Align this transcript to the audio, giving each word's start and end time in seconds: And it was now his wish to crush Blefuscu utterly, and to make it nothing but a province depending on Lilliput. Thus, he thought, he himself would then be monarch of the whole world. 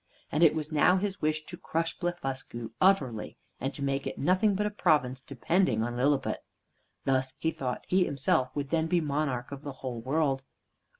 And 0.31 0.41
it 0.41 0.55
was 0.55 0.71
now 0.71 0.97
his 0.97 1.21
wish 1.21 1.45
to 1.45 1.55
crush 1.57 1.99
Blefuscu 1.99 2.71
utterly, 2.81 3.37
and 3.59 3.71
to 3.75 3.83
make 3.83 4.07
it 4.07 4.17
nothing 4.17 4.55
but 4.55 4.65
a 4.65 4.71
province 4.71 5.21
depending 5.21 5.83
on 5.83 5.95
Lilliput. 5.95 6.39
Thus, 7.05 7.33
he 7.37 7.51
thought, 7.51 7.85
he 7.87 8.03
himself 8.05 8.49
would 8.55 8.71
then 8.71 8.87
be 8.87 8.99
monarch 8.99 9.51
of 9.51 9.61
the 9.61 9.73
whole 9.85 10.01
world. 10.01 10.41